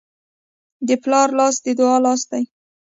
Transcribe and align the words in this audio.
د 0.87 0.89
پلار 1.03 1.29
لاس 1.39 1.55
د 1.65 1.67
دعا 1.79 1.97
لاس 2.05 2.21
دی. 2.31 2.43